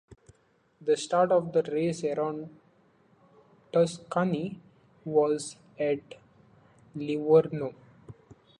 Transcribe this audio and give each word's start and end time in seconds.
The 0.83 0.97
start 0.97 1.31
of 1.31 1.53
the 1.53 1.61
race 1.61 2.03
around 2.03 2.49
Tuscany 3.71 4.59
was 5.05 5.57
at 5.77 5.99
Livorno. 6.95 7.75